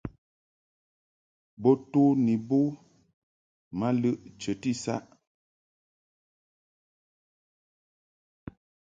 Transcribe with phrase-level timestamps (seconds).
[1.61, 2.59] Bo to ni bo
[3.77, 5.03] ma lɨʼ chəti saʼ.